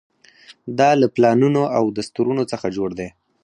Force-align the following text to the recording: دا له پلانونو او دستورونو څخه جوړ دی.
دا 0.79 0.89
له 1.01 1.07
پلانونو 1.15 1.61
او 1.77 1.83
دستورونو 1.97 2.43
څخه 2.51 2.67
جوړ 2.77 2.89
دی. 2.99 3.09